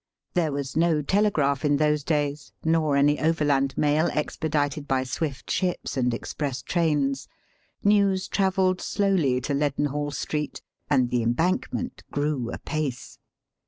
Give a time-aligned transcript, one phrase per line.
[0.33, 5.95] There was no telegraph in those days, nor any overland mail expedited by swift ships
[5.95, 7.27] and express trains.
[7.83, 13.19] News travelled slowly to Leadenhall Street, and the embankment grew apace.